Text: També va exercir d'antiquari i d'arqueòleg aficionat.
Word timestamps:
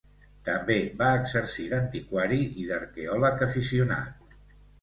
També 0.47 0.77
va 1.01 1.09
exercir 1.25 1.67
d'antiquari 1.75 2.39
i 2.65 2.67
d'arqueòleg 2.71 3.47
aficionat. 3.49 4.37